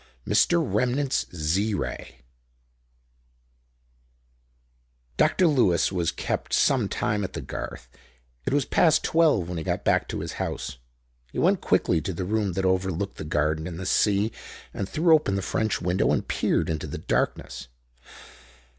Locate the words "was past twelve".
8.51-9.47